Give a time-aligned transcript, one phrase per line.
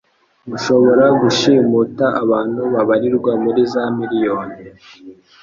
[0.51, 4.55] gushobora gushimuta abantu babarirwa muri za miriyoni,